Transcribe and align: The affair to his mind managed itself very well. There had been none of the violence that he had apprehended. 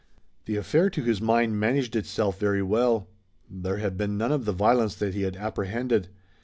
The 0.45 0.55
affair 0.55 0.89
to 0.89 1.03
his 1.03 1.21
mind 1.21 1.59
managed 1.59 1.95
itself 1.95 2.39
very 2.39 2.63
well. 2.63 3.07
There 3.47 3.77
had 3.77 3.97
been 3.97 4.17
none 4.17 4.31
of 4.31 4.45
the 4.45 4.51
violence 4.51 4.95
that 4.95 5.13
he 5.13 5.21
had 5.21 5.37
apprehended. 5.37 6.07